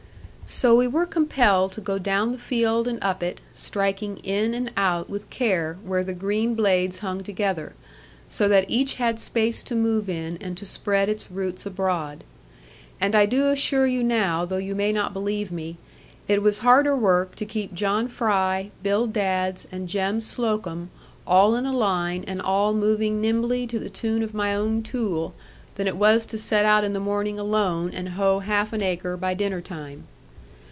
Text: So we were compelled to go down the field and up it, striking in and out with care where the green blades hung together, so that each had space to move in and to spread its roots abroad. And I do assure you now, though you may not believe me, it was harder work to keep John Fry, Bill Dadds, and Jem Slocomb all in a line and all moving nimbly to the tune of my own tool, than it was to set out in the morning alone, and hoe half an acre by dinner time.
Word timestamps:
So 0.47 0.75
we 0.75 0.85
were 0.85 1.05
compelled 1.05 1.71
to 1.71 1.79
go 1.81 1.97
down 1.97 2.33
the 2.33 2.37
field 2.37 2.85
and 2.85 2.99
up 3.01 3.23
it, 3.23 3.39
striking 3.53 4.17
in 4.17 4.53
and 4.53 4.69
out 4.75 5.09
with 5.09 5.29
care 5.29 5.77
where 5.81 6.03
the 6.03 6.13
green 6.13 6.55
blades 6.55 6.99
hung 6.99 7.23
together, 7.23 7.73
so 8.27 8.49
that 8.49 8.69
each 8.69 8.95
had 8.95 9.17
space 9.17 9.63
to 9.63 9.75
move 9.75 10.09
in 10.09 10.35
and 10.41 10.57
to 10.57 10.65
spread 10.65 11.07
its 11.07 11.31
roots 11.31 11.65
abroad. 11.65 12.25
And 12.99 13.15
I 13.15 13.25
do 13.25 13.47
assure 13.47 13.87
you 13.87 14.03
now, 14.03 14.43
though 14.43 14.57
you 14.57 14.75
may 14.75 14.91
not 14.91 15.13
believe 15.13 15.53
me, 15.53 15.77
it 16.27 16.41
was 16.41 16.57
harder 16.57 16.97
work 16.97 17.35
to 17.37 17.45
keep 17.45 17.73
John 17.73 18.09
Fry, 18.09 18.71
Bill 18.83 19.07
Dadds, 19.07 19.65
and 19.71 19.87
Jem 19.87 20.19
Slocomb 20.19 20.89
all 21.25 21.55
in 21.55 21.65
a 21.65 21.71
line 21.71 22.25
and 22.27 22.41
all 22.41 22.73
moving 22.73 23.21
nimbly 23.21 23.65
to 23.67 23.79
the 23.79 23.89
tune 23.89 24.21
of 24.21 24.33
my 24.33 24.53
own 24.53 24.83
tool, 24.83 25.33
than 25.75 25.87
it 25.87 25.95
was 25.95 26.25
to 26.25 26.37
set 26.37 26.65
out 26.65 26.83
in 26.83 26.91
the 26.91 26.99
morning 26.99 27.39
alone, 27.39 27.89
and 27.93 28.09
hoe 28.09 28.39
half 28.39 28.73
an 28.73 28.83
acre 28.83 29.15
by 29.15 29.33
dinner 29.33 29.61
time. 29.61 30.07